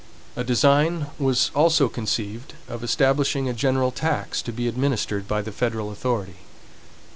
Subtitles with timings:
[0.35, 5.51] A design was also conceived of establishing a general tax to be administered by the
[5.51, 6.37] federal authority.